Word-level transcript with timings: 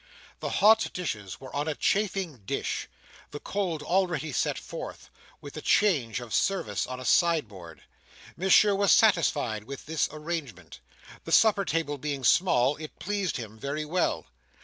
The 0.39 0.49
hot 0.49 0.89
dishes 0.93 1.39
were 1.39 1.55
on 1.55 1.67
a 1.67 1.75
chafing 1.75 2.37
dish; 2.37 2.87
the 3.29 3.39
cold 3.39 3.83
already 3.83 4.31
set 4.33 4.57
forth, 4.57 5.11
with 5.41 5.53
the 5.53 5.61
change 5.61 6.19
of 6.19 6.33
service 6.33 6.87
on 6.87 6.99
a 6.99 7.05
sideboard. 7.05 7.83
Monsieur 8.35 8.73
was 8.73 8.91
satisfied 8.91 9.65
with 9.65 9.85
this 9.85 10.09
arrangement. 10.11 10.79
The 11.23 11.31
supper 11.31 11.65
table 11.65 11.99
being 11.99 12.23
small, 12.23 12.77
it 12.77 12.97
pleased 12.97 13.37
him 13.37 13.59
very 13.59 13.85
well. 13.85 14.25